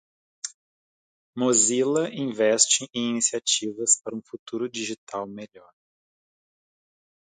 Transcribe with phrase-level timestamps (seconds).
[1.37, 5.71] Mozilla investe em iniciativas para um futuro digital melhor.